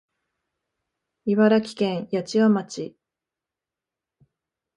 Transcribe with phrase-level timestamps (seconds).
[1.25, 2.95] 茨城県八千代町